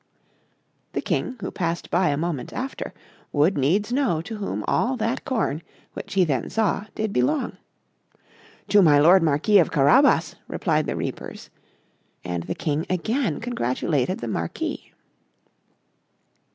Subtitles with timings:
[0.93, 2.91] The King, who passed by a moment after,
[3.31, 5.61] would needs know to whom all that corn,
[5.93, 7.57] which he then saw, did belong.
[8.69, 11.51] "To my lord Marquis of Carabas," replied the reapers;
[12.23, 14.91] and the King again congratulated the Marquis.